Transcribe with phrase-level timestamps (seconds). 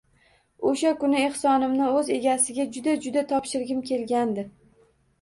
[0.71, 4.51] Oʻsha kuni ehsonimni oʻz egasiga juda-juda topshirgim kelgandi